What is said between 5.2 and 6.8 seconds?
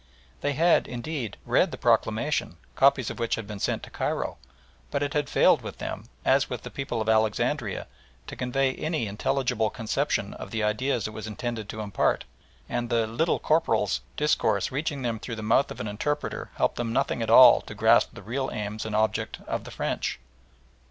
failed with them, as with the